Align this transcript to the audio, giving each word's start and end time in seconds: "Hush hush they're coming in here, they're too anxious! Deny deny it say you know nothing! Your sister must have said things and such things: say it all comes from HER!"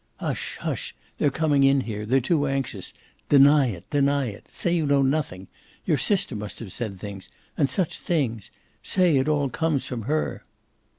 "Hush 0.17 0.57
hush 0.61 0.95
they're 1.19 1.29
coming 1.29 1.63
in 1.63 1.81
here, 1.81 2.07
they're 2.07 2.19
too 2.19 2.47
anxious! 2.47 2.91
Deny 3.29 3.83
deny 3.91 4.29
it 4.29 4.47
say 4.47 4.73
you 4.73 4.87
know 4.87 5.03
nothing! 5.03 5.47
Your 5.85 5.99
sister 5.99 6.35
must 6.35 6.57
have 6.57 6.71
said 6.71 6.95
things 6.95 7.29
and 7.55 7.69
such 7.69 7.99
things: 7.99 8.49
say 8.81 9.17
it 9.17 9.27
all 9.27 9.47
comes 9.49 9.85
from 9.85 10.01
HER!" 10.05 10.43